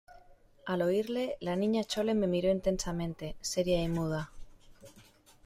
[0.65, 4.31] al oírle, la Niña Chole me miró intensamente, seria y muda.